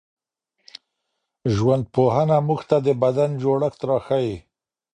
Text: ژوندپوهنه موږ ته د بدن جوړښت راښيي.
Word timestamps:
ژوندپوهنه 1.55 2.37
موږ 2.47 2.61
ته 2.69 2.77
د 2.85 2.87
بدن 3.01 3.29
جوړښت 3.41 3.81
راښيي. 3.89 4.35